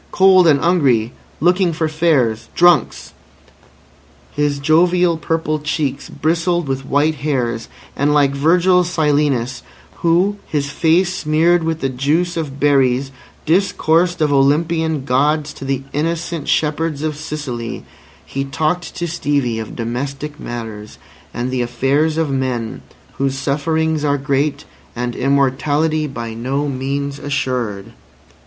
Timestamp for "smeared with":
11.13-11.81